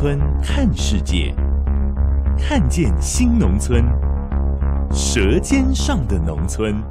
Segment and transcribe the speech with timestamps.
[0.00, 1.34] 村看世界，
[2.38, 3.84] 看见新农村，
[4.94, 6.82] 舌尖上的农村。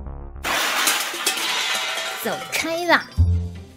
[2.23, 3.03] 走开啦！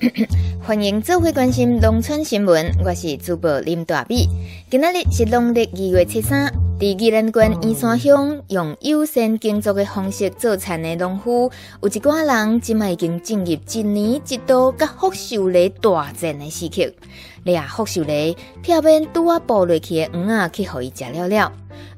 [0.63, 4.29] 欢迎做回关心农村新闻，我是主播林大比。
[4.69, 11.49] 今天是农历二月七三，在宜兰县员山乡用优先耕作的方式做田的农夫，
[11.81, 16.93] 有一寡人即卖已经进入一年一度甲福寿螺大战的时刻。
[17.45, 21.53] 俩福寿螺偏偏拄啊捕落去的鱼仔去互伊食了了。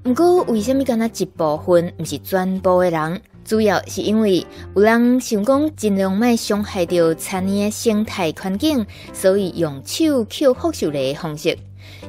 [0.05, 3.23] 毋过为什么敢若一部分，毋是全部的人？
[3.43, 11.57] 主要是因为有人想讲尽量卖伤害到田里的生态环境，所以用手捡福寿螺的方式。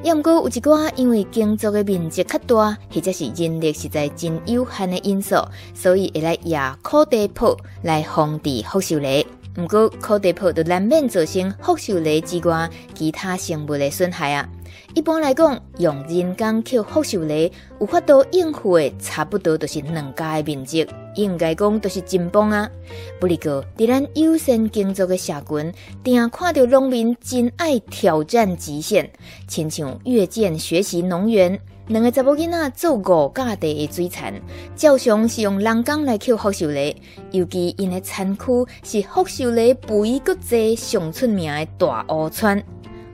[0.03, 5.35] 也毋过有一寡因为耕作的面积较大，或者是人力实在真有限的因素，
[5.73, 9.25] 所以会来压土地铺来防治腐朽。
[9.57, 14.47] 毋过土地铺就难免造成福寿螺之外其他生物的损害啊。
[14.93, 22.69] 一般来讲，用人工捡福寿螺有法度应付的，差不多都是两家的面积，应该讲都是真棒啊。
[23.19, 29.09] 不过，伫咱优先耕作的社群，定看到农民真爱挑战极限，
[29.47, 31.57] 亲像越见学习农园
[31.87, 34.41] 两个查某囡仔做五甲地的水田，
[34.75, 36.95] 照常是用人工来捡福寿螺，
[37.31, 38.43] 尤其因的产区
[38.83, 42.63] 是福寿螺肥阁济上出名的大湖川。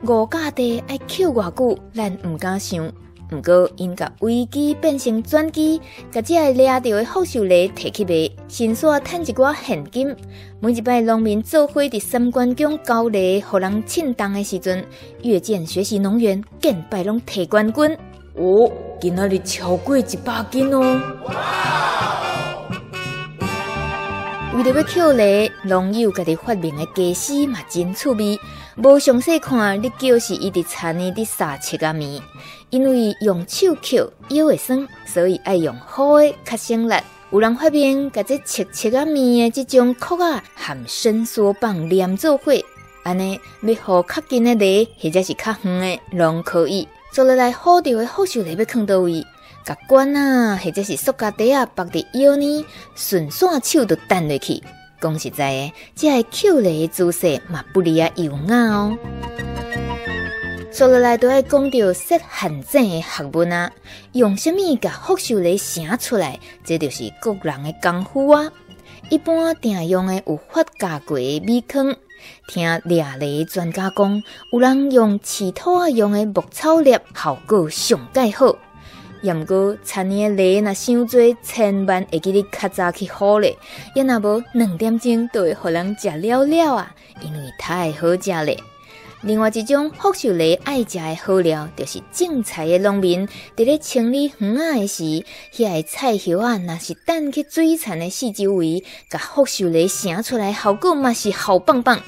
[0.03, 2.89] 五甲地爱捡偌久，咱毋敢想。
[3.33, 10.15] 毋过因甲危机变成转机，甲只个掠到的福寿螺摕去卖，先煞趁一寡现金。
[10.61, 14.85] 每一摆农民做伙伫三关宫交流，互人庆动的时阵，
[15.23, 17.97] 越见学习农员，见摆拢摕冠军。
[18.33, 18.71] 哦，
[19.01, 21.01] 今仔日超过一百斤哦！
[24.55, 28.39] 为了要捡螺，农友家己发明的家私嘛真趣味。
[28.77, 32.21] 无详细看，你就是伊伫田里伫撒七仔面，
[32.69, 36.93] 因为用手捡腰会酸，所以爱用好的较省力。
[37.31, 42.53] 有人发明，甲这切切仔面的这种壳仔含伸缩棒连做伙，
[43.03, 49.25] 安尼要好较紧的螺，或者是较远的，拢可以做落来好钓的福寿螺要放倒位，
[49.65, 54.63] 甲管啊，或者是塑胶袋啊，绑伫腰呢，顺线手就弹落去。
[55.01, 58.97] 讲实在的，这个捡螺的姿势嘛不离啊优雅哦。
[60.71, 63.69] 说落来都爱讲到识限制的学问啊，
[64.13, 68.49] 用什么甲福寿螺写出来，这就是各人的功夫啊。
[69.09, 71.93] 一般定用的有发酵过的米糠，
[72.47, 78.55] 听掠螺专家讲，有人用饲兔仔用的牧草粒，效果上盖好。
[79.21, 83.55] 也毋过，田里的螺若伤多，千万会记得较早去好咧。
[83.95, 88.57] 也若无两点钟就会互人食了了啊，因为太好食咧。
[89.23, 95.03] 另外一种福寿螺爱食的好料，就是种菜的农民伫咧清理园仔的时，
[95.53, 101.99] 遐个菜叶啊，若是等去水田的四周围，甲福寿螺生出来，效果嘛是好棒棒。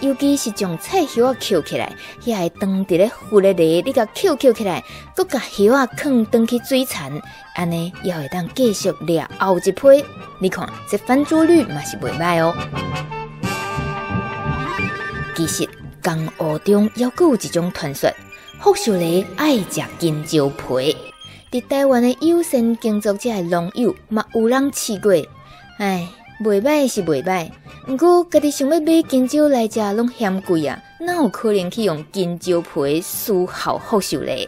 [0.00, 1.94] 尤其是将菜叶啊捡起来，
[2.24, 4.82] 遐个当伫咧浮的螺，你甲捡捡起来，
[5.14, 7.22] 搁甲叶啊放当去水田，
[7.54, 10.04] 安尼也会当继续掠后一批。
[10.40, 12.52] 你看这翻桌率嘛是袂歹哦。
[15.36, 15.68] 其实
[16.06, 18.08] 江湖中犹阁有一种传说，
[18.60, 20.96] 福寿螺爱食金蕉皮。
[21.50, 25.10] 伫台湾的有线耕作者的农友嘛有人试过，
[25.78, 26.08] 哎。
[26.38, 27.50] 袂歹是袂歹，
[27.88, 30.78] 毋过家己想要买金蕉来食，拢嫌贵啊！
[31.00, 34.46] 哪有可能去用金蕉皮丝毫福寿螺？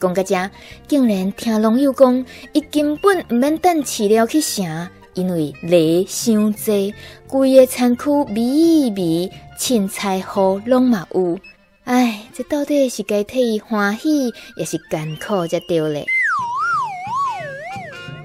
[0.00, 0.50] 讲到这，
[0.88, 6.92] 竟然听农友讲，伊根本毋免等饲料去成，因为螺伤济，
[7.28, 9.30] 规个田区米米
[9.62, 11.38] 凊彩好拢嘛有。
[11.84, 16.04] 唉，这到底是该替伊欢喜，也是艰苦才对咧。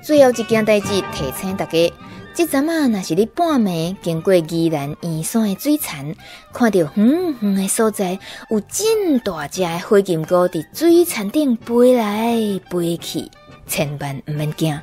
[0.02, 1.94] 最后一件代志提醒大家。
[2.34, 6.16] 即阵啊，若是你半暝经过宜兰员山的水田，
[6.52, 8.18] 看到远远的所在
[8.50, 12.36] 有真大只的火金菇伫水田顶飞来
[12.72, 13.30] 飞去，
[13.68, 14.80] 千万毋免惊，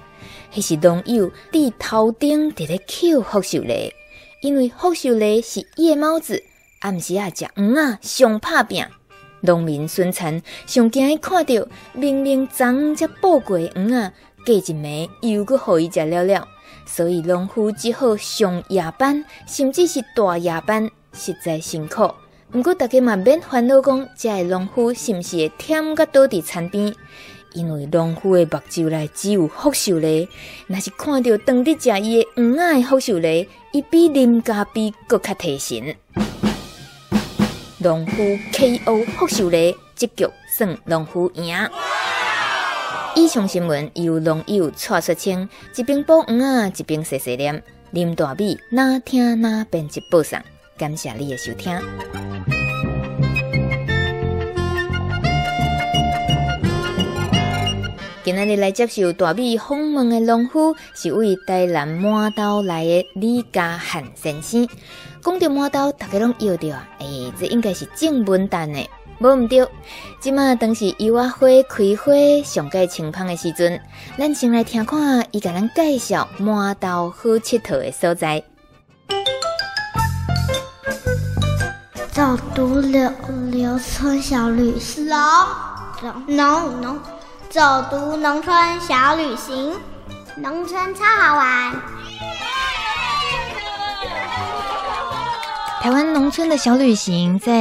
[0.54, 3.74] 迄是农友伫头顶伫咧捡福寿螺，
[4.44, 6.42] 因为福寿螺是夜猫子，
[6.80, 8.84] 暗时啊食鱼仔上拍拼。
[9.40, 14.12] 农民孙残上惊伊看到明明昨昏才捕过黄啊，
[14.44, 16.46] 过一暝又搁互伊食了了，
[16.84, 22.12] 所以农夫只好上夜班，甚至是大夜班，实在辛苦。
[22.52, 26.94] 毋过大家嘛免烦恼讲，这个农夫是毋是会忝甲倒伫田边？
[27.54, 30.28] 因为农夫的目睭内只有福寿螺，
[30.66, 35.94] 若是看到当地食伊的黄仔的福寿螺，伊比啉咖啡搁较提神。
[37.78, 38.22] 农夫
[38.52, 41.56] KO 福寿螺，这局算农夫赢。
[43.14, 47.62] 以上新闻由农友蔡雪清一边补黄仔，一边细细念，
[47.92, 50.40] 林大美哪听哪编辑播送，
[50.76, 51.80] 感谢你的收听。
[58.24, 64.66] 今日来接受大米访问的农夫是位台南麻豆来的李家汉先生。
[65.22, 68.88] 讲到麻豆，大家拢要着啊，诶、欸，这应该是正文旦的，
[69.18, 69.68] 无毋对。
[70.20, 73.78] 即马当时柚仔花开花上盖青芳的时阵，
[74.16, 78.42] 咱先来听看伊甲咱介绍麻豆好佚佗的所在。
[82.10, 83.12] 走读柳
[83.50, 85.06] 柳村小旅行，
[86.00, 86.98] 走农农。
[87.54, 89.74] 走读农村小旅行，
[90.38, 91.72] 农村超好玩。
[95.80, 97.54] 台湾农村的小旅行，在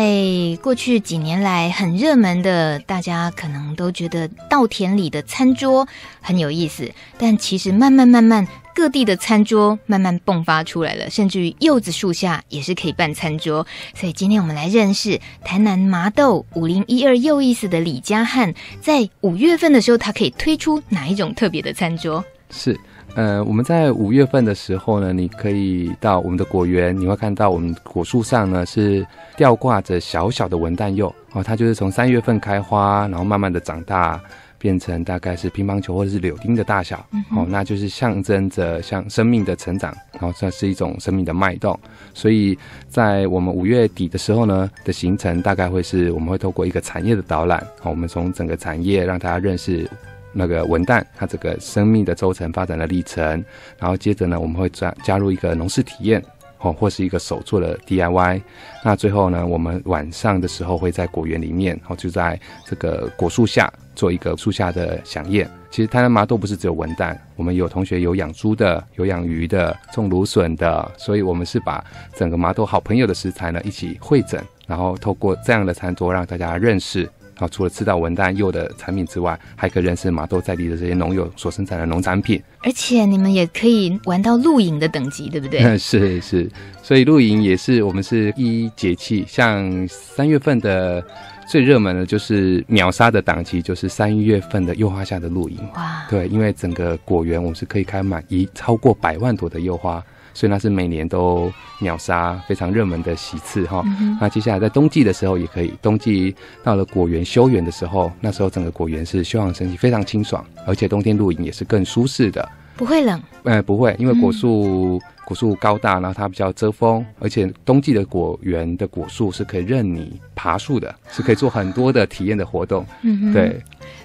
[0.63, 5.87] 过去几年来很热门的，大家可能都觉得稻田里的餐桌
[6.21, 8.47] 很有意思，但其实慢慢慢慢。
[8.75, 13.65] 各地的餐桌慢慢迸发出来了，甚至于柚子树下也是可以办餐桌。
[13.93, 22.23] 所以今天我们来认识台南麻豆五零一二柚意思的李家汉，在五月份的时候，他可以推出哪一种特别的餐桌？
[22.49, 22.77] 是，
[23.15, 29.05] 呃，我们在五月份的时候呢，你可以到我们的果园，你会看到我们果树上呢是
[29.35, 34.21] 吊挂着小小的文旦柚哦，它就是从三月份开花，然后慢慢的长大。
[34.63, 41.77] 变成大概是乒乓球或者是柳丁的大小，嗯、哦，那就是象征着像生命的成长，然后这是一种生命的脉动。
[42.13, 42.57] 所以
[42.87, 49.85] 在我们五月底的时候呢的行程，大概会是我们会透过一个产业的导览，好，我们从整个产业让大家认识
[50.31, 53.43] 那个文旦它这个生命的周程发展的历程，
[53.77, 56.23] 然后接着呢我们会加加入一个农事体验。
[56.63, 58.41] 哦，或是一个手做的 DIY，
[58.83, 65.49] 那最后呢，我们晚上的时候会在果园里面，哦，就在这个果树下做一个树下的饗宴。
[65.69, 71.83] 其实台南麻豆不是只有文旦，我们有同学有养猪的，有养鱼的，种芦笋的，所以我们是把
[72.15, 77.09] 整个麻豆好朋友的食材呢一起汇整，然后透过这样的餐桌让大家认识。
[77.35, 82.41] 好，除了吃到文旦柚的产品之外，还可以认识马豆在地的这些农友所生产的农产品。
[82.61, 85.61] 而且你们也可以玩到露营的等级，对不对？
[85.65, 86.49] 嗯是是，
[86.81, 91.03] 所以露营也是我们是一节气，像三月份的
[91.47, 95.57] 最热门的就是秒杀的档期，就是三月份的柚花下的露营。
[95.75, 100.03] 哇，对，因为整个果园我们是可以开满一超过百万朵的柚花。
[100.33, 103.83] 所以那是每年都秒杀非常热门的席次哈。
[103.99, 113.21] 嗯、那接下来在冬季的时候也可以，冬季到了果园休园的时候，那时候整个果园是休养生息，非常清爽，而且冬天露营也是更舒适的，不会冷。
[113.43, 122.85] 呃，不会，因为果树、嗯、果树高大，然后它比较遮风，而且冬季的果园的果树是可以任你爬树的，是可以做很多的体验的活动。
[123.01, 123.61] 嗯，对。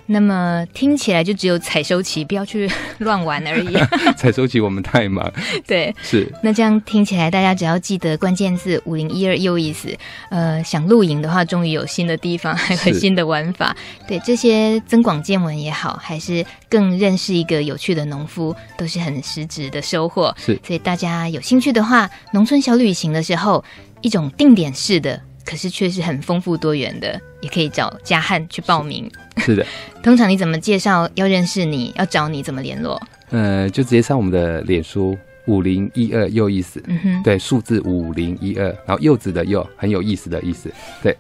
[0.07, 3.77] 那么听起来就只有采收期，不要去 乱玩而已。
[4.17, 5.31] 采收期我们太忙。
[5.67, 6.33] 对，是。
[6.43, 9.95] 那这样听起来，大家只要记得关键字五零一二又意思。
[10.31, 13.77] 呃，想露营的话，终于有新的地方，还有新的玩法。
[14.07, 20.35] 对，这些增广见闻也好，还是更认识一个有趣的农夫，都是很实质的收获。
[20.39, 20.59] 是。
[20.65, 23.63] 所以大家有兴趣的话，农村小旅行的时候，
[24.01, 25.21] 一种定点式的。
[25.49, 29.11] 可是却是很丰富多元的，也可以找嘉汉去报名。
[29.39, 29.65] 是，的，
[30.05, 31.09] 通常你怎么介绍？
[31.15, 33.01] 要认识你要找你怎么联络？
[33.31, 36.83] 呃，就直接上我们的脸书五零一二又意思。
[36.87, 40.71] 嗯哼，对，数字五零一二，然后柚子的柚，很有意思的意思。
[41.03, 41.17] 对，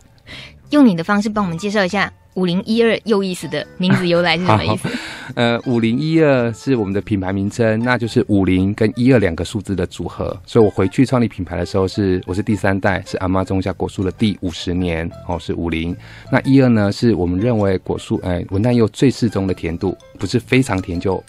[0.70, 2.12] 用你的方式帮我们介绍一下。
[2.34, 4.88] 五零一二又意思的名字由来是什么意思？
[5.34, 10.38] 呃，五零一二是我们的品牌名称，那就是五零跟一二两个数字的组合。
[10.46, 15.96] 所以我回去创立品牌的时候是，我是第三代，是阿妈种下果树的第五十年哦，是五零。
[16.30, 21.20] 那一二呢，是我们认为果树哎文旦柚最适中的甜度，不是非常甜就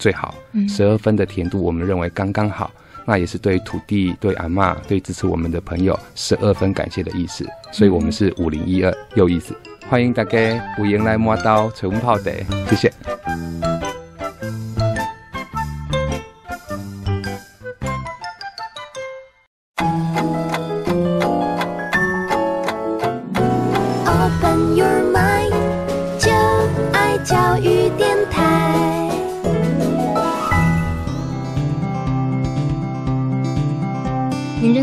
[0.00, 0.34] 最好，
[0.68, 2.72] 十二分的甜度我们认为刚刚好。
[3.06, 7.46] 那也是对土地、对阿嬷、对支持我们的朋友十二分感谢的意思。
[7.72, 9.56] 所以我们是五零一二有意思。
[9.88, 12.32] 欢迎大家五迎来麻豆找我们泡的，
[12.68, 12.92] 谢谢。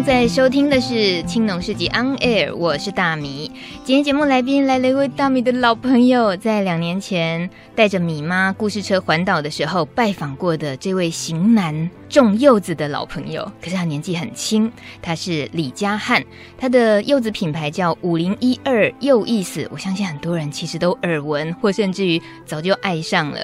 [0.05, 3.49] 在收听的是青农世纪 On Air，我是大米。
[3.85, 13.51] 今天节目来宾来了一位大米的老朋友，在两年前带着米妈故事车环岛的时候拜访过的这位型男种柚子的老朋友。
[13.61, 16.23] 可是他年纪很轻，他是李嘉汉，
[16.57, 19.67] 他的柚子品牌叫五零一二柚意思。
[19.71, 23.39] 我相信很多人其实都耳闻，或甚至于早就爱上了。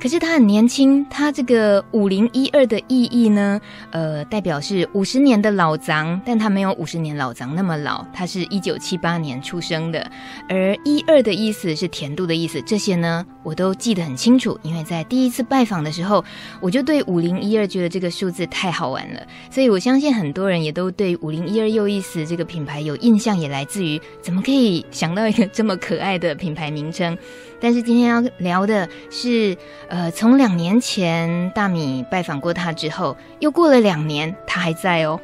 [0.00, 3.60] 可是他很年轻，他这个五零一二的意义呢？
[3.90, 10.10] 呃，代表是五十年的老欉，但他没有五十年老欉那么老，他是一九七八年出生的。
[10.48, 16.24] 而一二的意思是甜度的意思，这些呢我都记得很清楚，因为在第一次拜访的时候，
[16.60, 27.16] 我就对五零一二觉得这个数字太好玩了，所以我相信很多人也都对五零一二柚意思这个品牌有印象，也来自于怎么可以想到一个这么可爱的品牌名称。
[27.60, 29.56] 但是今天要聊的是，
[29.88, 35.18] 呃，从两年前大米拜访过他之后，又过了两年，他还在哦。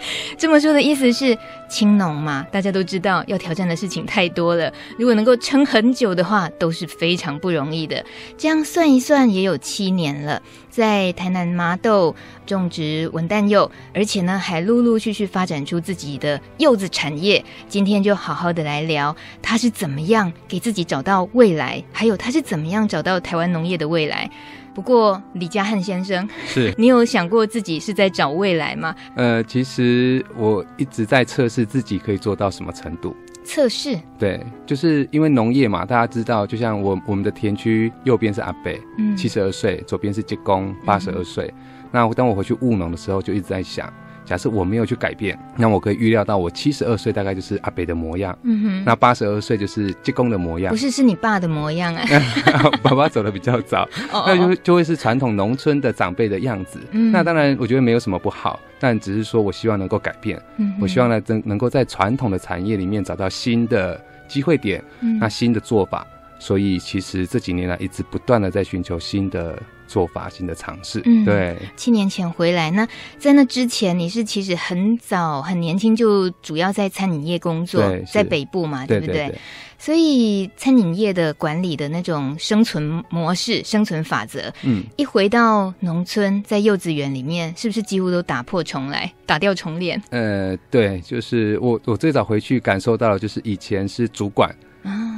[0.38, 1.36] 这么说的意思是，
[1.68, 4.72] 青农嘛，大家都知道要挑战的事情太多了。
[4.98, 8.04] 如果能够撑很久的话，都是非常不容易的。
[8.36, 10.40] 这样算一算，也有七年了，
[10.70, 12.14] 在台南麻豆
[12.46, 17.44] 种植文旦柚，而且呢，还陆陆续续发展出自己的柚子产业。
[17.68, 24.30] 今天就好好的来聊，他是怎么样给自己找到未来，还有他是怎么样找到台湾农业的未来。
[24.74, 28.94] 不过，李嘉汉先生，是你有想过自己是在找未来吗？
[29.16, 33.14] 呃，其实我一直在测试自己可以做到什么程度。
[33.42, 33.98] 测试？
[34.18, 41.52] 对，就是因为农业嘛，大家知道，就像我我们的田区右边是阿北，嗯，七十二岁，左边是吉公，八十二岁。
[41.90, 43.92] 那当我回去务农的时候，就一直在想。
[44.30, 52.04] 假设我没有去改变，那我可以预料到我七十二岁大概就是阿北的模样，嗯哼，那八十二岁就是济公的模样，不是，是你爸的模样啊。
[52.80, 53.88] 爸爸走的比较早，
[54.24, 56.78] 那就就会是传统农村的长辈的样子。
[56.92, 66.06] 嗯，那当然我觉得没有什么不好，但只是说我希望能够改变，嗯，我希望呢能能够在传统的产业里面找到新的机会点，嗯，那新的做法。
[66.38, 69.60] 所以其实这几年来一直不断的在寻求新的。
[69.90, 71.56] 做发新的尝试，嗯，对。
[71.76, 72.86] 七年前回来，那
[73.18, 77.82] 在那之前，你是其实很早很年轻就主要在餐饮业工作，
[78.12, 79.14] 在北部嘛，对不对？
[79.14, 79.38] 对对对。
[79.76, 90.00] 所以餐饮业的管理的那种生存模式、生存法则，嗯，一回到农村，在幼稚园里面，是不是几乎都打破重来，打掉重练？
[90.10, 94.54] 呃，对，就是我我最早回去感受到的就是以前是主管。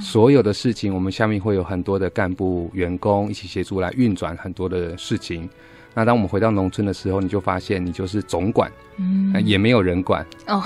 [0.01, 5.49] 所有的事情，我们下面会有很多的干部员工一起协助来运转很多的事情。
[5.95, 10.63] 那当我们回到农村的时候，你就发现你就是总管，嗯，也没有人管哦，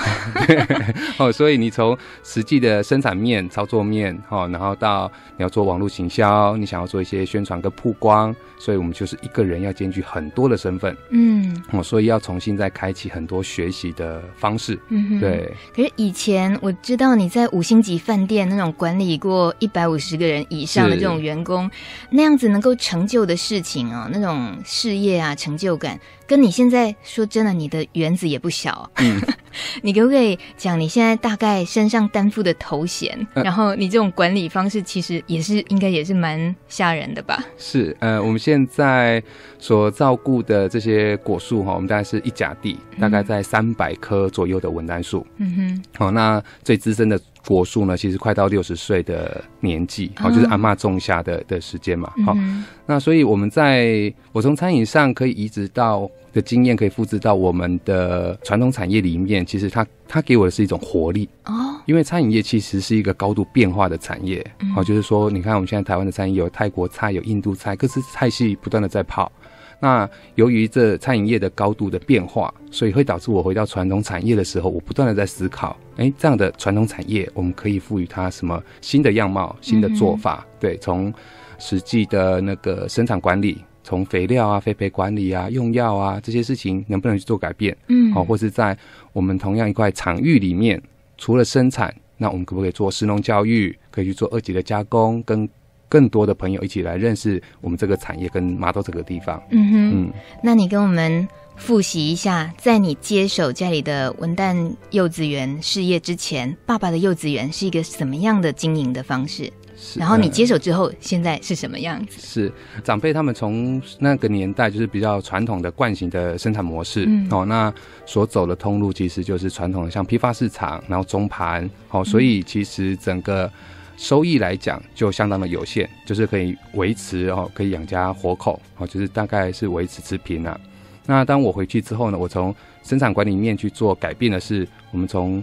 [1.19, 15.53] 哦，所以你从实际的生产面、操作面，哦，然后到你要做网络行销，你想要做一些宣传跟曝光，所以我们就是一个人要兼具很多的身份，嗯，哦，所以要重新再开启很多学习的方式，嗯，对。
[15.75, 21.69] 可是以前我知道你在五星级饭店那种管理过一百五十个人以上的这种员工，
[22.11, 25.16] 那样子能够成就的事情啊，那种事业。
[25.19, 28.91] 啊，成就感跟你现在说真的，你的园子也不小。
[28.97, 29.21] 嗯，
[29.83, 33.27] 你可不可以讲你现在大概身上担负的头衔？
[33.35, 37.45] 呃，然后你这种管理方式，其实也是应该也是蛮吓人的吧？
[37.57, 39.23] 是，呃，我们现在
[39.59, 45.27] 所照顾的这些果树哈，我们大概是一甲地，大概在三百棵左右的文旦树。
[45.39, 47.21] 嗯哼，好，那最资深的。
[47.55, 61.29] 果树呢，其实快到六十岁的年纪，好、哦，就是阿嬷种下的的时间嘛，好、嗯，那所以我们在我从餐饮上可以移植到的经验，可以复制到我们的传统产业里面，其实它它给我的是一种活力。
[61.45, 69.31] 哦，因为餐饮业其实是一个高度变化的产业，好、嗯，就是说，你看我们现在台湾的餐饮有泰国菜，有印度菜，各式菜系不断的在跑。
[69.79, 80.47] 那由于这餐饮业的高度的变化，所以会导致我回到传统产业的时候，我不断的在思考，哎，这样的传统产业，我们可以赋予它什么新的样貌、新的做法？
[80.47, 81.13] 嗯、对，从
[81.59, 87.77] 实际的那个生产管理，从肥料啊、肥培管理啊、用药啊这些事情，能不能去做改变？
[87.89, 88.77] 嗯，好，或是在
[89.13, 90.83] 我们同样一块场域里面，
[91.19, 93.79] 除了生产，那我们可不可以做食农教育？
[93.91, 95.47] 可以去做二级的加工跟。
[95.89, 99.43] 更多的朋友一起来认识我们这个产业跟麻豆这个地方。
[99.51, 100.13] 嗯哼，嗯，
[100.43, 101.27] 那你跟我们
[101.57, 109.51] 复习一下，在你接手家里的文旦幼稚园事业之前，爸爸的幼稚园是一个什么样的经营的方式？
[109.79, 112.21] 是，然后你接手之后，现在是什么样子？
[112.21, 112.53] 是
[112.83, 117.73] 长辈他们从那个年代就是比较传统的惯性的生产模式，嗯、哦，那
[118.07, 123.51] 所走的通路其实就是传统的像批发市场，然后中盘，哦，所以其实整个。
[123.97, 130.59] 收益来讲就相当的有限，就是可以维持哦，可以养家活口哦，就是大概是维持持平啊。
[131.07, 135.43] 那当我回去之后呢，我从生产管理面去做改变的是，我们从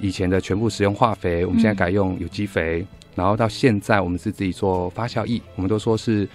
[0.00, 6.28] 以前的全部使用化肥，我们现在改用有机肥，嗯、然后到现在我们是自己做发酵液，我们都说是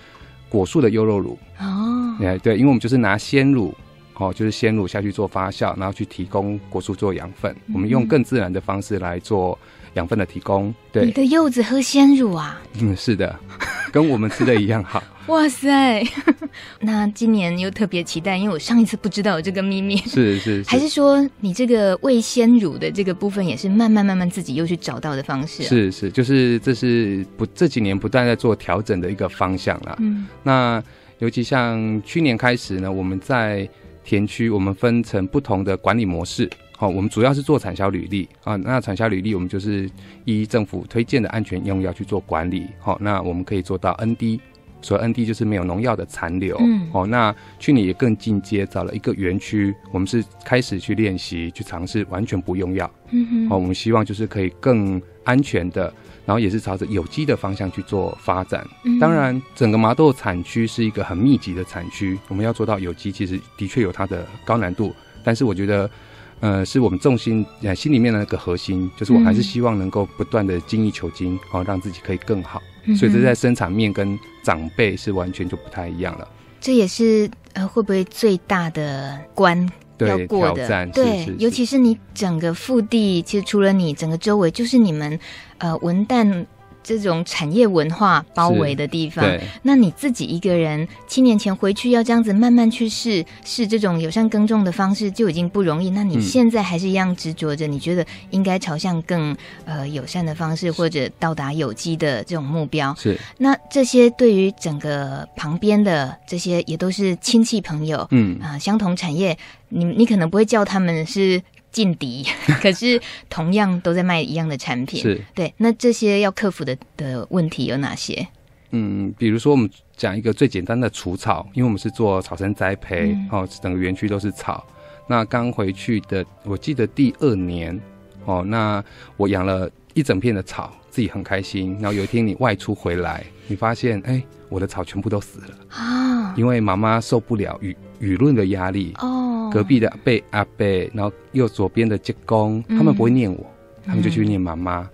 [0.49, 3.75] 果树的优酪乳哦，哎对，因为我们就是拿鲜乳
[4.15, 9.59] 哦，就是鲜乳下去做发酵，然后去提供果树做养分，嗯、我们用更自然的方式来做。
[9.95, 12.61] 养分的提供，对，你的柚子喝鲜乳啊？
[12.79, 13.39] 嗯，是的，
[13.91, 15.03] 跟我们吃的一样好。
[15.27, 16.03] 哇塞，
[16.81, 19.95] 那今年又特别期待，因为我上一次不知道有这个秘密。
[19.97, 25.69] 是是，是，还是说你这个喂鲜乳的这个部分也是慢慢慢慢自己又去找到的方式啊？
[25.69, 29.95] 是是，就是这是不这几年不断在做调整的一个方向啦。
[29.99, 30.81] 嗯，那
[31.19, 33.69] 尤其像去年开始呢，我们在
[34.03, 36.49] 田区，我们分成不同的管理模式。
[36.79, 38.55] 好，我们主要是做产销履历啊。
[38.55, 39.89] 那产销履历，我们就是
[40.23, 42.67] 依政府推荐的安全用药去做管理。
[42.79, 44.39] 好，那我们可以做到 ND，
[44.81, 46.55] 所以 ND 就是没有农药的残留。
[46.61, 46.89] 嗯。
[46.89, 52.89] 好，那去年也更进阶，找了一个园区，我们是开始去练习，去尝试完全不用药。
[53.11, 53.49] 嗯哼。
[53.49, 55.93] 好，我们希望就是可以更安全的，
[56.25, 58.65] 然后也是朝着有机的方向去做发展。
[58.85, 58.97] 嗯。
[58.99, 64.95] 当然，整个麻豆产区是一个很密集的产区，我们要做到有机，其实的确有它的高难度。
[65.25, 65.91] 但是我觉得。
[66.39, 72.61] 呃，是我们重心呃心里面的那个核心，就是我还是希望能够不断的精益求精，好、嗯、让自己可以更好。
[72.85, 76.27] 嗯、所以这在生产面跟长辈是完全就不太一样了。
[76.61, 79.69] 这也是呃会不会最大的关
[79.99, 80.85] 要过的？
[80.87, 85.19] 对，尤其是你整个腹地，其实除了你整个周围，就是你们
[85.57, 86.45] 呃文旦。
[86.83, 89.23] 这种产业文化包围的地方，
[89.61, 95.89] 那你自己一个人七年前回去要这样子慢慢去试试这种友善耕种的方式就已经不容易。
[95.89, 102.95] 那你现在还是一样执着着，你觉得应该朝向更呃友善的方式，或者到达有机的这种目标？
[102.95, 103.19] 是。
[103.37, 109.37] 那这些对于整个旁边的这些也都是亲戚朋友，嗯啊、呃，相同产业，
[109.67, 111.41] 你你可能不会叫他们是。
[111.71, 112.25] 劲敌，
[112.61, 115.53] 可是同样都在卖一样的产品，是对。
[115.57, 118.27] 那这些要克服的的问题有哪些？
[118.71, 124.65] 嗯，比如说我们讲一个最简单的除草，因为我们是做草生栽培，嗯、哦，整个园区都是草。
[125.07, 127.79] 那刚回去的，我记得第二年，
[128.25, 128.83] 哦，那
[129.17, 131.73] 我养了一整片的草，自己很开心。
[131.81, 136.35] 然后有一天你外出回来，你发现，哎，我的草全部都死了啊！
[136.37, 139.49] 因为妈妈受不了舆舆论的压力哦。
[139.51, 144.87] 隔壁的阿伯阿贝，然后右左边的舅公，他们不会念我，嗯、他们就去念妈妈。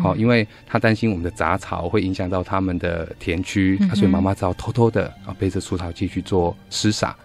[0.00, 7.16] 好、因为他担心我们的杂草会影响到他们的田区，嗯、所以妈妈只好偷偷的啊背着除草剂去做施洒。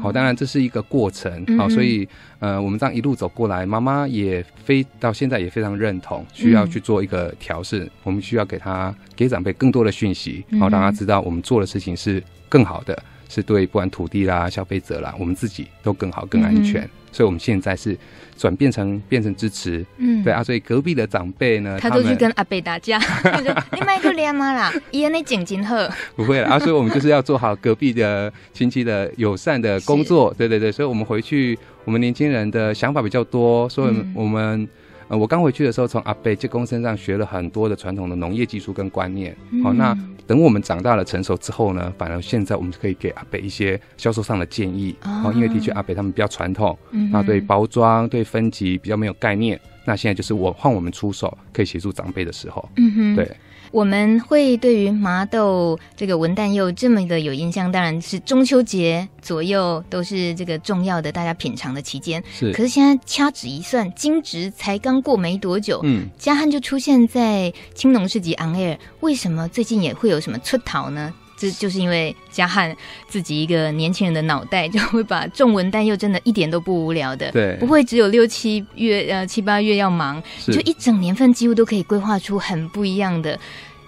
[0.00, 1.44] 好、哦，当然这是一个过程。
[1.58, 2.08] 好、所以
[2.38, 7.80] 呃，我们这样一路走过来，妈妈也非到现在也非常认同，需要去做一个调试。
[7.80, 12.96] 嗯、我们需要给他给长辈更多的讯息，好、哦、让他知道我们做的事情是更好的。
[13.34, 16.82] 是对，不管土地啦、消费者啦，我们自己都更好、更安全。
[16.82, 17.98] 嗯、所以，我们现在是
[18.36, 19.84] 转变成变成支持。
[19.96, 20.44] 嗯，对啊。
[20.44, 22.96] 所以隔壁的长辈呢，他都去跟阿伯打架。
[23.74, 24.72] 你买个脸吗啦？
[24.92, 25.76] 伊安尼景景好。
[26.14, 30.30] 不会了啊，所以我们就是要做好隔壁的亲戚的友善的工作。
[30.30, 34.62] 是对对对，所以我们回去，我们年轻人的想法比较多，所以我们。
[34.62, 34.68] 嗯
[35.06, 39.32] 呃，我刚回去的时候，从阿伯、舅公身上学了很多的传统的农业技术跟观念。
[39.34, 44.94] 好、嗯哦，那等我们长大了、成熟之后呢，反而现在我们就可以给阿北一些销售上的建议。
[45.02, 49.60] 哦，因为的确阿北他们比较传统，嗯、那对包装、对分级比较没有概念。
[49.86, 52.66] 那现在就是我换我们出手，可以协助长辈的时候。
[52.76, 53.30] 嗯哼，对。
[53.74, 62.22] 我们会对于麻豆这个文旦柚这么的有印象，当然是中秋节左右都是这个重要的大家品尝的期间。
[62.32, 71.12] 是，可是现在掐指一算，惊蛰才刚过没多久，嗯，嘉汉就出现在青农市集 on air，为什么最近也会有什么出逃呢？
[71.36, 72.74] 这就是因为嘉汉
[73.08, 83.38] 自己一个年轻人的脑袋， 就会把种文旦柚真的一点都不无聊的，对，不会只有六七月呃七八月要忙，就一整年份几乎都可以规划出很不一样的。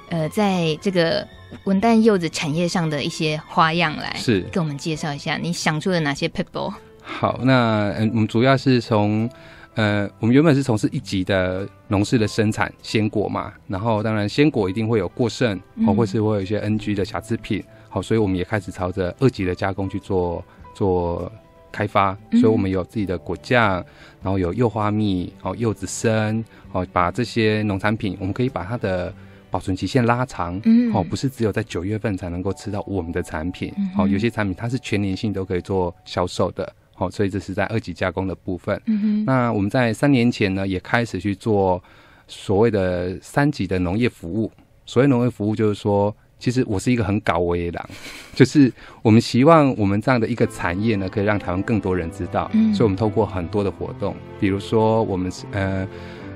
[0.08, 1.26] 呃，在这个
[1.64, 6.72] 文旦柚子产业上的一些花样来，是给我们介绍一下，你想出了哪些 people？
[7.02, 9.28] 好，那嗯，我们主要是从
[9.76, 21.30] 呃，我们原本是从事一级的农事的生产鲜果嘛，然后当然鲜果一定会有过剩，或或是会有一些 NG 的瑕疵品，好，所以我们也开始朝着二级的加工去做做
[21.70, 23.84] 开发，所以我们有自己的果酱，
[24.22, 29.12] 然后有柚花蜜，哦，柚子参，哦，把这些农产品，我们可以把它的。
[29.48, 38.80] 保存期限拉长，嗯，哦，不是只有在九月份才能够吃到我们的产品，嗯，哦，有些产品它是全年性都可以做销售的，哦，所以这是在二级加工的部分。
[38.86, 41.82] 嗯哼，那我们在三年前呢，也开始去做
[42.26, 44.50] 所谓的三级的农业服务。
[44.84, 47.96] 所谓农业服务，就是说其实我是一个很搞维的人，
[48.34, 52.50] 就是我们希望我们这样的一个产业呢，可以让台湾更多人知道。
[52.54, 55.86] 嗯，所以我们透过很多的活动，比如说我们呃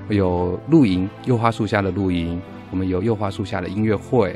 [0.08, 4.34] 有露营，柚花树下的露营，我们有柚花树下的音乐会，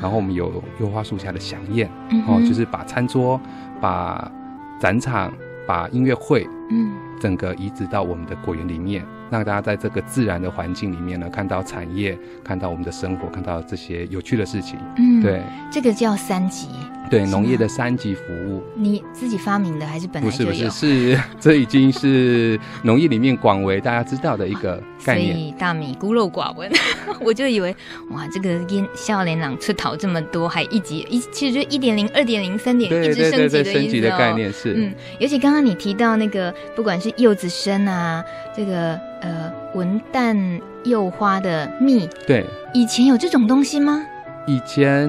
[0.00, 1.90] 然后我们有柚花树下的饗宴，
[2.26, 3.38] 哦，就是把餐桌、
[3.80, 4.30] 把
[4.80, 5.30] 展场、
[5.66, 9.04] 把音乐会，嗯，整个移植到我们的果园里面。
[9.30, 14.78] 让大家在这个自然的环境里面呢，看到产业，看到我们的生活，看到这些有趣的事情。
[14.98, 16.68] 嗯，对，这个叫三级，
[17.10, 18.62] 对，农业的三级服务。
[18.74, 20.28] 你自己发明的还是本来？
[20.28, 25.32] 不是不是，是 这已经是农业里面广为大家知道的一个概念。
[25.34, 26.70] 所以大米孤陋寡闻，
[27.20, 27.74] 我就以为
[28.10, 34.74] 哇，这个烟笑脸朗出逃这么多，还一级一，其实就一点零、二点零、三点一直升级的升级的概念是。
[34.76, 38.24] 嗯，尤其刚刚你提到那个，不管是柚子生啊，
[38.56, 38.98] 这个。
[39.22, 44.04] 呃，文旦柚花的蜜，对，以前有这种东西吗？
[44.46, 45.08] 以前，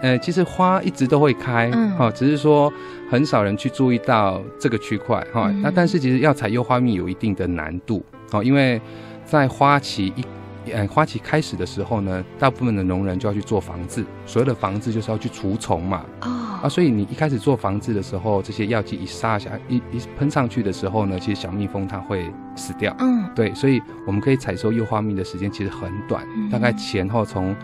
[0.00, 2.72] 呃，其实花一直都会开，嗯，哦，只是说
[3.10, 5.62] 很少人去注意到这个区块，哈、嗯。
[5.62, 8.80] 那但是其实要采优花蜜有一定的难度，哦，因为
[9.24, 10.24] 在花期一。
[10.72, 14.02] 呃，花期开始的时候呢，大部分的农人就要去做防治。
[14.24, 16.02] 所谓的防治就是要去除虫嘛。
[16.22, 16.58] 哦。
[16.62, 22.96] 啊，所以你一开始做防治的时候，这些药剂一撒下，一一喷上去的时候呢，其实小蜜蜂它会死掉。
[22.98, 23.28] 嗯。
[23.34, 27.54] 对，所以我们可以采收优花蜜的时间其实很短，嗯、大概前后从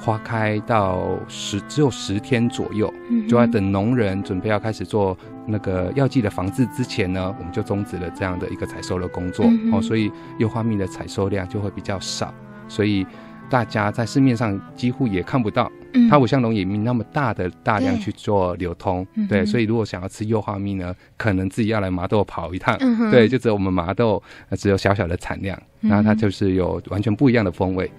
[0.00, 9.44] 花开到十只有十天左右，嗯、就要等农人准备要开始做那个药剂的防治之前呢，我们就终止了这样的一个采收的工作。
[9.46, 12.32] 嗯、哦，所以柚花蜜的采收量就会比较少。
[12.68, 13.04] 所以
[13.50, 24.22] 大家在市面上几乎也看不到，嗯、它不像龙眼蜜那么大的大量去做流通，对，对，所以如果想要吃柚花蜜呢，可能自己要来麻豆跑一趟，嗯、对，就只有我们麻豆
[24.56, 27.90] 只有小小的产量，然后它就是有完全不一样的风味。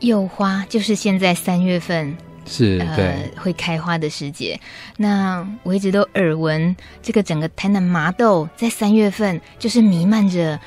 [0.00, 4.60] 柚花就是现在三月份是对、呃、会开花的时节，
[4.96, 10.58] 那我一直都耳闻这个整个台南麻豆在三月份就是弥漫着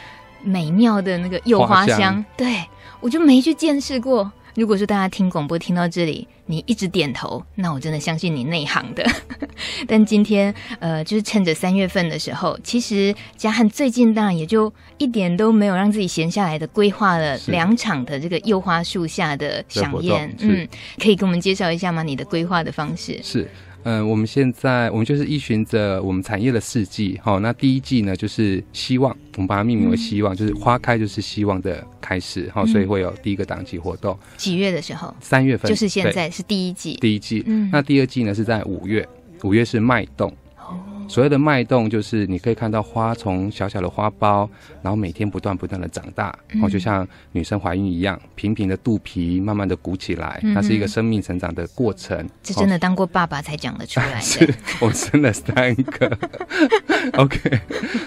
[0.43, 2.63] 美妙的那个柚花香，花香对。
[3.03, 4.31] 我就没去见识过。
[4.55, 9.05] 如果说大家听广播听到这里，你一直点头，那我真的相信你内行的。
[9.87, 20.35] 但今天，呃，就是趁着三月份的时候，其实嘉汉最近当然也就一点都没有让自己闲下来的，规划了两场的这个柚花树下的飨宴。
[20.39, 20.67] 嗯，
[20.99, 22.03] 可以给我们介绍一下吗？
[22.03, 23.49] 你的规划的方式是。
[23.83, 34.17] 嗯、呃，我们现在我们就是依循着我们产业的四季，好，那第一季呢就是希望，我们把它命名为希望，嗯、就是花开就是希望的开始，好，所以会有第一个档期活动。
[34.37, 35.13] 几月的时候？
[35.19, 36.97] 三月份，就是现在是第一季。
[37.01, 39.07] 第一季，嗯，那第二季呢是在五月，
[39.43, 40.31] 五月是脉动。
[41.07, 44.47] 所谓的脉动，就是你可以看到花从小小的花苞，
[44.81, 52.27] 然后每天不断不断的长大，然后就像女生怀孕一样，平平的肚皮慢慢的鼓起来，那是一个生命成长的过程。
[52.41, 54.21] 这真的当过爸爸才讲得出来 的。
[54.21, 56.17] 是我生了三个。
[57.17, 57.59] OK，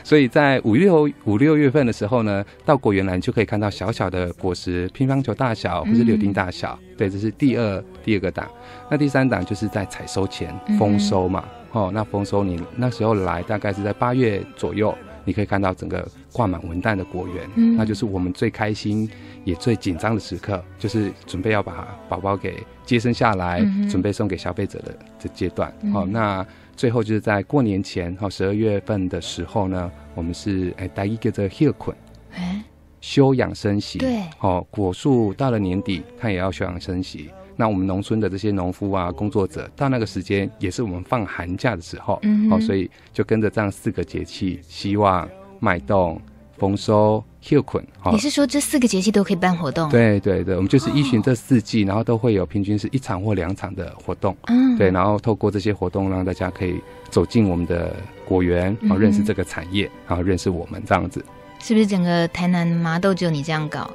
[0.02, 6.78] 所以在五六五六月份的时候呢，到果园来你就可以看到小小的果实，乒乓球大小或是柳丁大小。
[6.96, 8.48] 对，这是第二第二个档。
[8.90, 11.44] 那第三档就是在采收前丰收嘛。
[11.74, 19.10] 哦，那丰收你那时候来，大概是在八月左右，你可以看到整个挂满文旦的果园，嗯，那就是我们最开心
[19.42, 25.68] 也最紧张的时刻，就是准备要把宝宝给接生下来，嗯、准备送给消费者的这阶段。
[25.92, 31.96] 好、嗯，那最后就是在过年前，哦，十二月份的时候呢，我们是哎，带一个这个休捆，
[32.36, 32.62] 哎，
[33.00, 37.30] 休养生息，对，哦，果树到了年底，它也要休养生息。
[37.56, 45.28] 那我们农村的这些农夫啊，工作者，到那个时间也是我们放寒假的时候，嗯，好，所以就跟着这样四个节气：希望、
[45.60, 46.20] 脉动、
[46.58, 47.84] 丰收、休困。
[48.02, 49.88] 哦，你是说这四个节气都可以办活动？
[49.90, 54.36] 对对对，我们就是依循这四季，然后都会有平均是一场或两场的活动。
[54.46, 61.24] 嗯，对，然后透过这些活动，让大家可以走进我们的果园，然后认识这个产业，然后认识我们这样子。
[61.60, 63.88] 是不是整个台南麻豆只有你这样搞？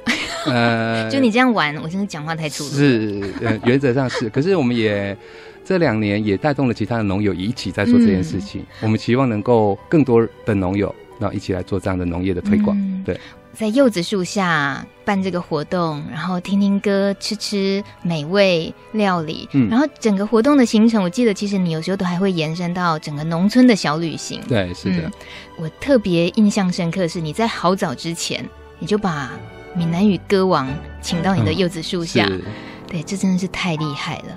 [0.46, 2.70] 呃，就你这样玩，我现在讲话太粗鲁。
[2.70, 4.28] 是，呃，原则上是。
[4.30, 5.16] 可是我们也
[5.64, 8.60] 这两年也带动了其他的农友一起在做这件事情。
[8.62, 12.76] 嗯、我们期望能够更多的农友，然后一起来做这样的农业的推广。
[12.78, 13.18] 嗯、对。
[13.52, 24.40] 在柚子树下办这个活动，然后听听歌，吃吃美味料理，嗯，然后整个活动的行程，我记得其实你有时候都还会延伸到整个农村的小旅行。
[24.48, 25.02] 对，是的。
[25.02, 25.12] 嗯，
[25.58, 28.42] 我特别印象深刻是你在好早之前，
[28.78, 29.32] 你就把
[29.74, 30.68] 闽南语歌王
[31.00, 32.42] 请到你的柚子树下，嗯，
[32.88, 34.36] 对，这真的是太厉害了。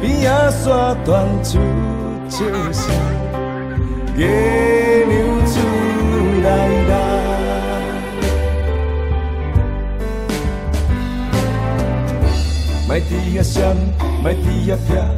[0.00, 1.58] 边仔山断出
[2.28, 2.94] 笑声，
[4.16, 5.58] 月亮出。
[6.40, 6.48] 来
[6.88, 6.94] 啦，
[12.86, 13.76] 莫伫遐闪，
[14.22, 15.17] 莫伫遐翕，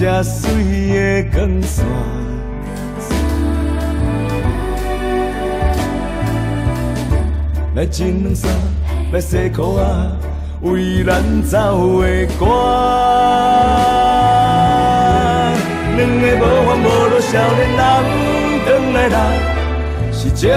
[0.00, 0.48] 这水
[0.94, 1.84] 的光线。
[7.74, 8.50] 来穿两衫，
[9.12, 9.82] 来洗裤仔，
[10.62, 12.46] 为咱走的歌。
[15.98, 17.78] 两个无发无落少年人，
[18.64, 19.16] 转来啦，
[20.14, 20.48] 是情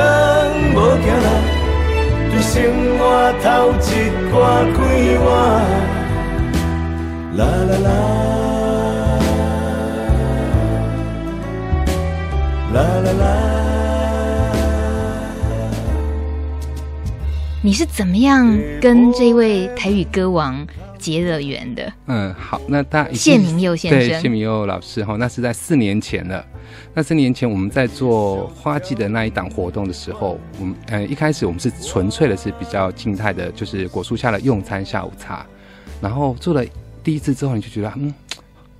[0.73, 1.27] 无惊啦，
[2.31, 2.53] 对生
[2.97, 3.01] 活
[3.43, 3.91] 头一
[4.31, 4.79] 挂开
[5.19, 5.27] 换，
[7.35, 7.89] 啦啦啦，
[12.73, 13.59] 啦啦啦。
[17.61, 20.65] 你是怎么样跟这位台语歌王
[20.97, 21.93] 结了缘的？
[22.07, 26.43] 嗯，好，那他谢明佑先生，对，谢明佑老师哈，那是在四年前了。
[26.95, 35.45] 那四年前我们在做花季的那一档活动的时候，我们嗯一开始我们是纯粹的是比较静态的，就是果树下的用餐下午茶。
[36.01, 36.65] 然后做了
[37.03, 38.13] 第一次之后，你就觉得嗯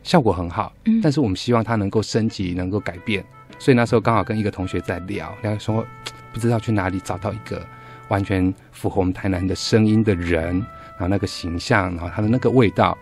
[0.02, 3.24] 效果很好，嗯，但是我们希望它能够升级，能够改变。
[3.64, 5.86] 所以那时候刚好跟一个同学在聊，聊说
[6.34, 7.66] 不知道去哪里找到一个。
[8.10, 10.54] 完全符合我们台南的声音的人，
[10.98, 12.96] 然后那个形象，然后他的那个味道，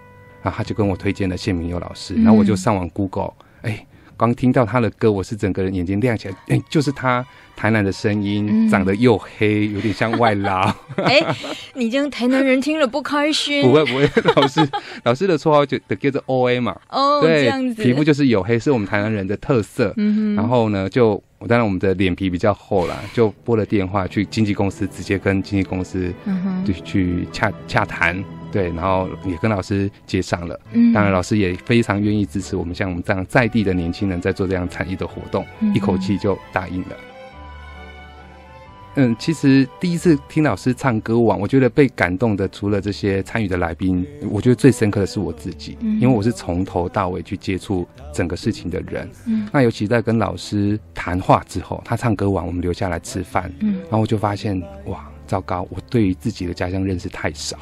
[0.43, 3.85] 然后他就跟我推荐了谢明佑老师，然后我就上网 Google，哎，
[4.21, 7.25] 刚听到他的歌，我是整个人眼睛亮起来，哎，就是他。
[7.53, 10.63] 台南的声音长得又黑，有点像外劳。
[10.97, 11.35] 哎、欸，
[11.75, 13.61] 你这样台南人听了不开心？
[13.61, 14.69] 不会不会， 老师
[15.03, 16.75] 老师的绰号就得叫做 O A 嘛。
[16.89, 19.93] 哦，对，这样子，皮肤就是黝黑，是我们台南人的特色。
[19.97, 20.35] 嗯哼。
[20.35, 26.11] 然后呢，就当然我们的脸皮比较厚啦，就拨了电话去经纪公司，直接跟经纪公司
[26.65, 28.23] 就去洽洽谈。
[28.51, 30.59] 对，然后也跟老师接上了。
[30.73, 30.91] 嗯。
[30.93, 36.97] 当然，老师也非常愿意支持我们像我们这样在地的年轻人在做这样产业的活动，嗯、一口气就答应了。
[38.95, 49.09] 嗯，其实第一次听老师唱歌王，我觉得被感动的，除了这些参与的来宾，我觉得最深刻的是我自己，嗯、因为我是从头到尾去接触整个事情的人。
[49.27, 57.57] 嗯，那尤其在跟老师谈话之后，他唱歌王，我们留下来吃饭，嗯，然后我就发现，哇，糟糕，我对于自己的家乡认识太少。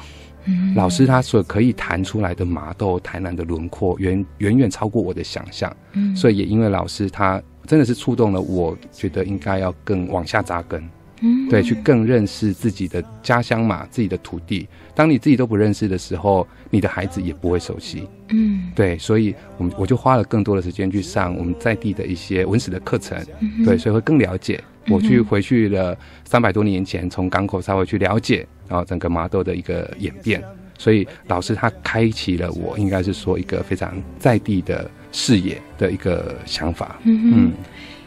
[0.46, 5.74] 嗯，老师他所可以弹出来的麻豆台南的轮廓，远远远超过我的想象。
[5.92, 10.82] 嗯，所以也因为老师他真的是触动了我，觉得应该要更往下扎根。
[11.22, 14.66] 嗯，对，去更认识自己的家乡嘛，自己的土地。
[14.94, 18.08] 当你自己都不认识的时候，你的孩子也不会熟悉。
[18.30, 23.22] 嗯，对，所以，我们我就花了更多的时间去上我们在地的一些文史的课程。
[23.40, 24.64] 嗯，对，所以会更了解。
[24.90, 30.42] 我去回去了三百多年前，从港口稍微去了解，然后整个麻豆的一个演变。
[30.76, 36.98] 所以老师他开启了我，应该是说一个非常在地的视野的一个想法。
[37.04, 37.52] 嗯嗯。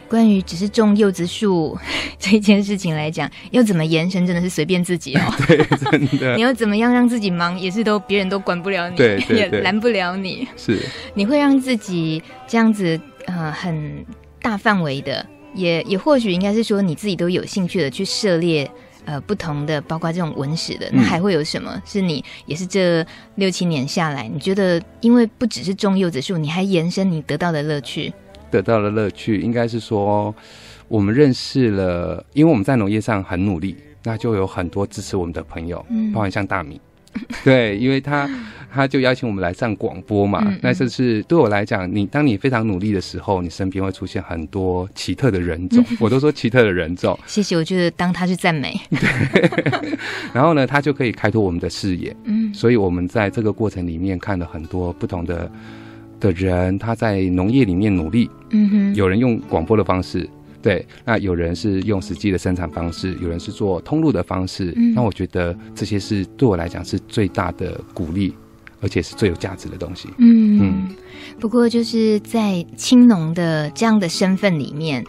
[0.10, 1.76] 关于只是种柚子树
[2.20, 5.22] 这件事情来讲，要怎么延伸，真的是随便自己哦。
[5.48, 5.58] 对，
[5.90, 6.34] 真的。
[6.38, 10.48] 你要怎么样让自己忙，也是都别人都管不了你，对，对，也拦不了你。
[10.56, 10.80] 是，
[11.16, 14.06] 你会让自己这样子，呃，很
[14.40, 18.70] 大范围的，也也或许应该是说你自己都有兴趣的去涉猎，
[19.06, 21.72] 呃，不同的，包括这种文史的，那还会有什么？
[21.76, 28.14] 嗯、是你也是这六七年下来，你觉得因为不只是种柚子树，你还延伸你得到的乐趣？
[28.50, 30.34] 得到的乐趣，应该是说，
[30.88, 36.80] 我们认识了，因为我们在农业上很努力，那就有很多支持我们的朋友，嗯，包括像大米，
[37.44, 38.30] 对，因为他
[38.74, 47.18] 他就邀请我们来上广播嘛，嗯嗯，那这是对我来讲，你当你非常努力的时候，你身边会出现很多奇特的人种，嗯、我都说奇特的人种。
[47.28, 49.98] 谢谢，我觉得当他是赞美， 对，
[50.34, 55.52] 然后呢，他就可以开拓我们的视野，嗯，所以我们在这个过程里面看了很多不同的。
[56.20, 60.26] 的人他在农业里面努力，嗯哼，有人用广播的方式，
[60.62, 68.34] 对，那有人是用实际的生产方式，有人是做通路的方式，嗯，那我觉得这些是对我来讲是最大的鼓励，
[68.84, 70.96] 而且是最有价值的东西，嗯嗯。
[71.40, 75.04] 不过就是在青农的这样的身份里面，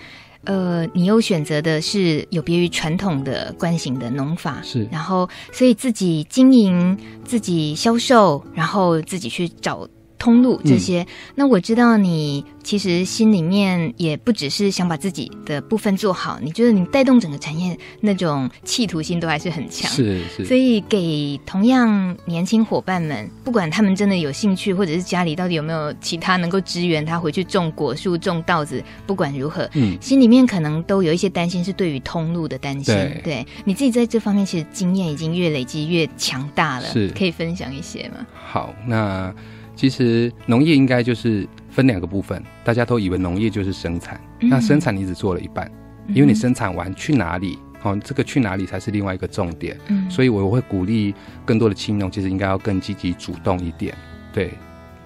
[0.45, 9.87] 呃，你又选择的是有别于传统的惯行的农法，是，然后所以自己经营、自己销售，然后自己去找。
[10.19, 20.45] 通路这些，嗯，那我知道你其实心里面也不只是想把自己的部分做好，你觉得你带动整个产业那种企图心都还是很强，是是。
[20.45, 32.95] 所以给同样年轻伙伴们，不管他们真的有兴趣，或者是家里到底有没有其他能够支援他回去种果树、种稻子，不管如何，嗯，心里面可能都有一些担心，是对于通路的担心。
[32.95, 38.25] 对，对你自己在这方面其实经验已经越累积越强大了，是可以分享一些吗？
[38.33, 39.35] 好，那。
[39.75, 45.71] 其实农业应该就是分两个部分，大家都以为农业就是生产，嗯、那生产你只做了一半，
[46.09, 47.59] 因为你生产完去哪里？
[47.83, 49.79] 哦，这个去哪里才是另外一个重点。
[49.89, 53.95] 嗯，所以我会鼓励更多的青农，其实应该要更积极主动一点。
[54.33, 54.53] 对，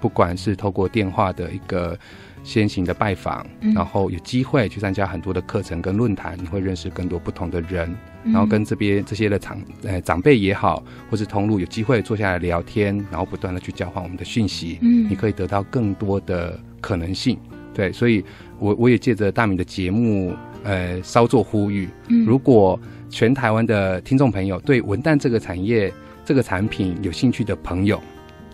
[0.00, 1.98] 不管是透过电话的一个
[2.42, 14.78] 先行的拜访，嗯，然后有机会去参加很多的课程跟论坛，你会认识更多不同的人，然后跟这边这些的长呃长辈也好，或是通路有机会坐下来聊天，然后不断的去交换我们的讯息。
[14.80, 17.38] 嗯，你可以得到更多的可能性。
[17.74, 18.24] 对，所以
[18.58, 20.34] 我我也借着大米的节目。
[20.64, 21.88] 呃，稍作呼吁，
[22.26, 25.90] 如果全台湾的听众朋友对文旦这个产业、
[26.24, 28.02] 这个产品有兴趣的朋友，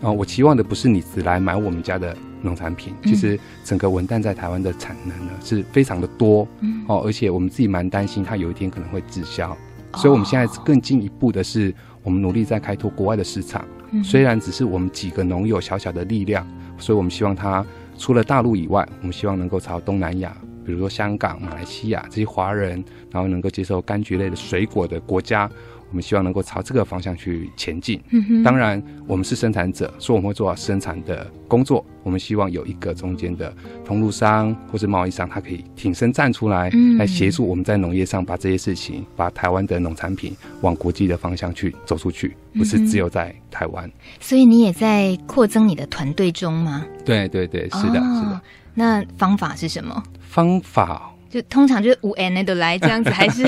[0.03, 2.15] 哦，我期望的不是你只来买我们家的
[2.45, 6.47] 农产品，其实整个文旦在台湾的产能呢是非常的多，
[6.87, 9.57] 哦，而且我们自己蛮担心它有一天可能会滞销，
[9.95, 13.65] 所以我们现在更进一步的是，我们努力在开拓国外的市场，
[14.05, 16.47] 虽然只是我们几个农友小小的力量，
[16.79, 17.65] 所以我们希望它
[17.97, 20.37] 除了大陆以外，我们希望能够朝东南亚。
[20.67, 25.47] 比如说香港、马来西亚这些华人，然后能够接受柑橘类的水果的国家，
[25.91, 28.01] 我们希望能够朝这个方向去前进。
[28.11, 31.85] 嗯、当然，我们是生产者，所以我们会做好生产的工作。
[32.03, 33.53] 我们希望有一个中间的
[33.85, 43.91] 通路商或者贸易商，他可以挺身站出来，来协助我们在农业上把这些事情，把台湾的农产品往国际的方向去走出去，不是只有在台湾。
[44.21, 46.85] 所以你也在扩增你的团队中吗？
[47.05, 48.41] 对对对，是的，哦、是的。
[48.75, 50.03] 那方法是什么？
[50.21, 53.45] 方法就通常就是五 N 的来这样子，还是？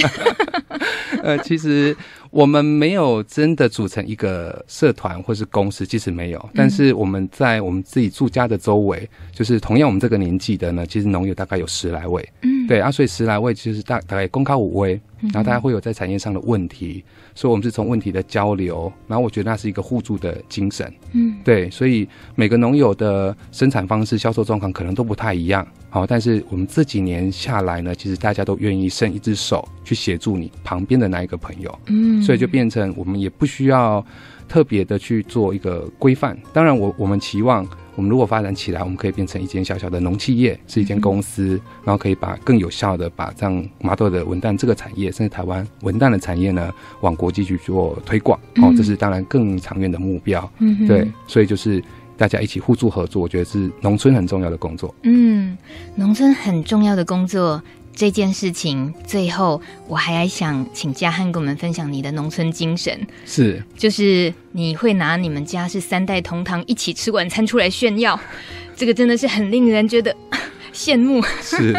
[1.22, 1.96] 呃，其实
[2.36, 6.50] 我们没有真的组成一个社团或是公司，其实没有。
[6.54, 12.22] 但是我们在我们自己住家的周围，就是同样我们这个年纪的呢，其实农友大概有十来位。
[12.42, 20.92] 嗯，对啊，所以十来位其实大大概公开五位，然后大家会有在产业上的问题，所以我们是从问题的交流，然后我觉得那是一个互助的精神。
[21.12, 25.66] 嗯，对，所以每个农友的生产方式、销售状况可能都不太一样。
[25.88, 34.04] 好，但是我们这几年下来呢，其实大家都愿意伸一只手去协助你旁边的那一个朋友，嗯，所以就变成我们也不需要
[34.48, 36.36] 特别的去做一个规范。
[36.52, 48.38] 当然我，我我们期望我们如果发展起来，我们可以变成一间小小的农企业，是一间公司，嗯，然后可以把更有效的把这样麻豆的文旦这个产业，甚至台湾文旦的产业呢，往国际去做推广。
[48.56, 50.50] 哦，这是当然更长远的目标。
[50.58, 51.82] 嗯，对，所以就是。
[52.18, 54.94] 大家一起互助合作，我觉得是农村很重要的工作。
[55.02, 55.54] 嗯，
[55.94, 57.62] 农村很重要的工作
[57.96, 62.96] 这件事情，最后我还想请嘉汉跟我们分享你的农村精神。
[63.24, 68.20] 是，就是你会拿你们家是三代同堂一起吃晚餐出来炫耀，
[68.76, 70.14] 这个真的是很令人觉得
[70.72, 71.22] 羡慕。
[71.40, 71.74] 是，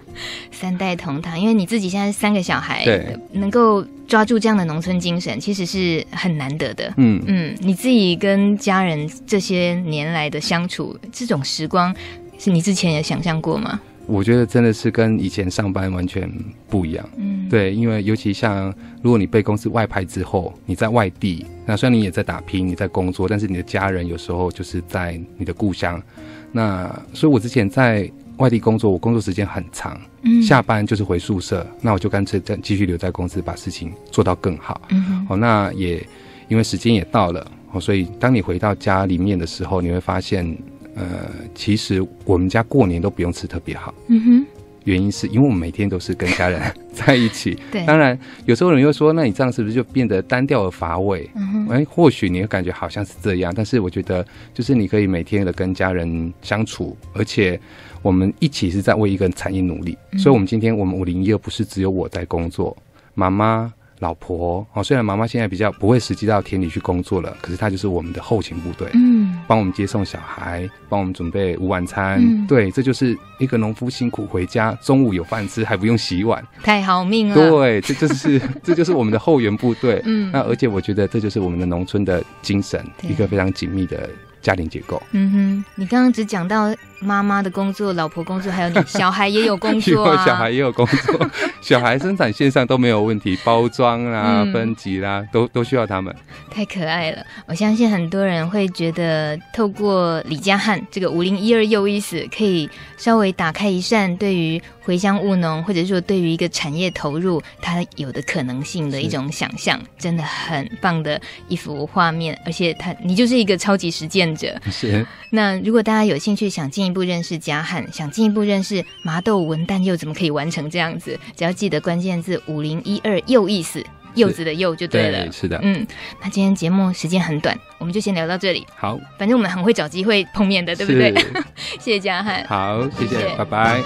[0.52, 3.84] 三代同堂，因为你自己现在是三个小孩，对，能够。
[4.08, 6.92] 抓住这样的农村精神，其实是很难得的。
[6.98, 11.94] 嗯嗯，你自己跟家人这些年来的相处，这种时光，
[12.38, 13.80] 是你之前也想象过吗？
[14.06, 16.30] 我觉得真的是跟以前上班完全
[16.68, 17.08] 不一样。
[17.16, 26.02] 嗯，对，因为尤其像如果你被公司外派之后，你在外地，那虽然你也在打拼，你在工作，但是你的家人有时候就是在你的故乡。
[26.50, 28.10] 那所以，我之前在。
[28.38, 34.80] 外地工作，我工作时间很长，嗯，下班就是回宿舍，那我就干脆再继续留在公司，把事情做到更好。
[34.88, 36.04] 嗯，哦，那也
[36.48, 40.44] 因为时间也到了，哦，所以当你回到家里面的时候，你会发现，
[40.94, 43.94] 呃，其实我们家过年都不用吃特别好。
[44.08, 44.46] 嗯哼。
[44.84, 46.60] 原因是因为我们每天都是跟家人
[46.92, 51.30] 在一起，对，当然有时候人又说，那你这样是不是就变得单调而乏味？
[51.36, 57.56] 嗯哼，哎，或许你会感觉好像是这样，但是我觉得就是你可以每天的跟家人相处，而且
[58.02, 62.76] 我们一起是在为一个产业努力，嗯，所以我们今天我们五零一二不是只有我在工作，
[63.14, 63.72] 妈妈。
[64.00, 77.34] 老婆哦，虽然妈妈现在比较不会实际到田里去工作了，可是她就是我们的后勤部队，嗯，帮我们接送小孩，帮我们准备午晚餐，嗯，对，这就是一个农夫辛苦回家，中午有饭吃，还不用洗碗，太好命了。
[77.34, 84.08] 对，这就是 这就是我们的后援部队，嗯，那而且我觉得这就是我们的农村的精神，一个非常紧密的
[84.42, 85.02] 家庭结构。
[85.12, 86.74] 嗯哼，你刚刚只讲到。
[87.04, 90.22] 妈妈的工作，老婆工作，还有你小孩也有工作啊。
[90.24, 91.30] 小孩也有工作，
[91.60, 96.14] 小孩生产线上都没有问题，包装啦、嗯、分级啦，都都需要他们。
[96.48, 112.40] 太可爱了，我相信很多人会觉得，透过李家汉这个五零一二又一死，可以稍微打开一扇对于回乡务农，或者说对于一个产业投入，它有的可能性的一种想象，真的很棒的一幅画面。
[112.46, 114.60] 而且他，你就是一个超级实践者。
[114.70, 115.06] 是。
[115.30, 125.24] 那如果大家有兴趣想进一步认识嘉汉，想进一步认识麻豆文旦柚怎么可以完成这样子，只要记得关键字五零一二柚意思，柚子的柚就对了。
[125.24, 125.86] 对，是的，嗯，
[126.22, 128.66] 那今天节目时间很短，我们就先聊到这里。
[128.76, 131.14] 好，反正我们很会找机会碰面的，对不对？
[131.80, 132.44] 谢谢嘉汉。
[132.46, 133.82] 好，谢谢，谢谢拜拜。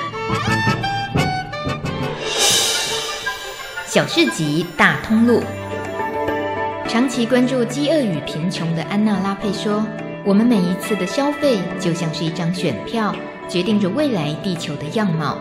[3.86, 5.42] 小市集大通路。
[6.88, 9.84] 长期关注饥饿与贫穷的安娜拉佩说
[10.27, 13.14] ：“我们每一次的消费就像是一张选票，
[13.49, 15.39] 决定着未来地球的样貌。”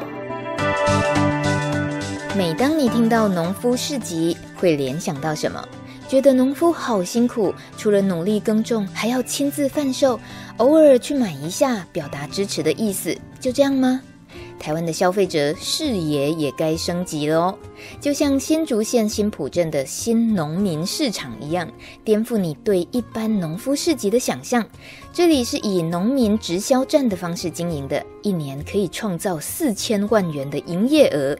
[2.38, 5.68] 每当你听到农夫市集，会联想到什么？
[6.08, 10.20] 觉得农夫好辛苦，除了努力耕种，还要亲自贩售，
[10.58, 14.00] 偶尔去买一下，表达支持的意思，就这样吗？
[14.60, 17.58] 台湾的消费者视野也该升级了哦，
[18.02, 21.72] 就像新竹县新浦镇的新农民市场一样，
[22.04, 24.66] 颠覆你对一般农夫市集的想象。
[25.14, 31.38] 这里是以农民直销站的方式经营的，一年可以创造四千万元的营业额。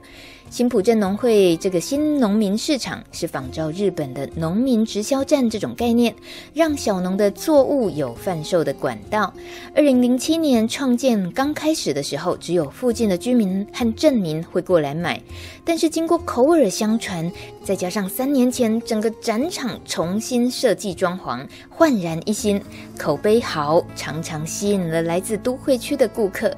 [0.50, 6.16] 新埔镇农会这个新农民市场是仿照日本的农民直销站这种概念，
[6.54, 9.34] 让小农的作物有贩售的管道。
[9.76, 15.22] 二零零七年创建刚开始的时候，只有附近的居民和镇民会过来买，
[15.66, 17.30] 但是经过口耳相传，
[17.62, 22.62] 再加上三年前整个展场重新设计装潢，焕然一新，
[22.98, 26.56] 口碑好，常常吸引了来自都会区的顾客。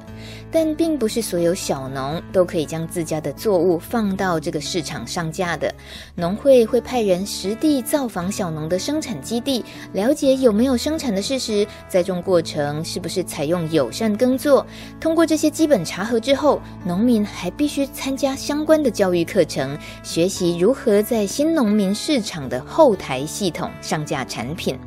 [0.50, 5.72] 但并不是所有小农都可以将自家的作物放到这个市场上架的。
[6.14, 14.66] 农会会派人实地造访小农的生产基地，了解有没有生产的事实，栽种过程是不是采用友善耕作。
[15.00, 24.78] 通过这些基本查核之后，农民还必须参加相关的教育课程，学习如何在新农民市场的后台系统上架产品。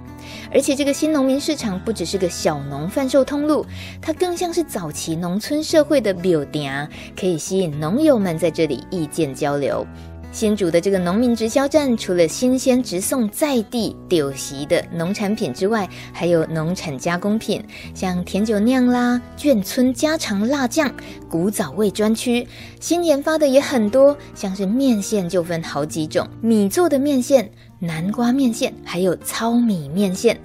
[0.54, 3.66] 而且这个新农民市场不只是个小农贩售通路，
[4.02, 6.88] 它更像是早期农村社会的庙埕，
[7.20, 9.86] 可以吸引农友们在这里意见交流。
[10.34, 17.62] 新竹的这个农民直销站，除了新鲜直送在地丢席的农产品之外，还有农产加工品，
[17.94, 20.90] 像甜酒酿啦、眷村家常辣酱、
[21.30, 22.48] 古早味专区，
[22.80, 27.52] 新研发的也很多，像是面线就分好几种，米做的面线。
[27.84, 30.40] 南瓜面线，还有糙米面线，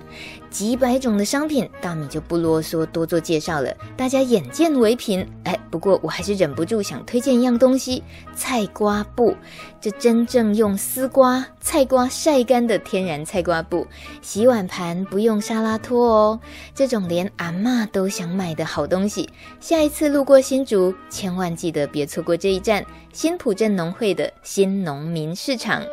[0.49, 5.21] 几百种的商品，大米就不啰嗦，多做介绍了，大家眼见为凭。
[5.45, 8.03] 哎，不过我还是忍不住想推荐一样东西——
[8.35, 9.37] 菜瓜布。
[9.79, 13.87] 这真正用丝瓜、菜瓜晒干的天然菜瓜布，
[14.23, 16.41] 洗碗盘不用沙拉托哦。
[16.75, 19.29] 这种连阿妈都想买的好东西，
[19.61, 22.83] 下一次路过新竹，千万记得别错过这一站——
[23.13, 25.85] 新埔镇农会的新农民市场。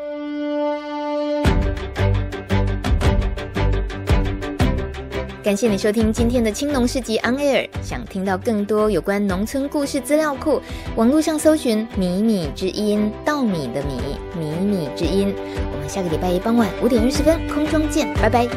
[5.43, 7.67] 感谢你收听今天的青农市集 On Air。
[7.81, 10.61] 想听到更多有关农村故事资料库，
[10.95, 15.35] 网络上搜寻“米米之音”，稻米的米，米米之音。
[15.73, 18.47] 我们下个礼拜一傍晚五点二十分空中见，拜拜。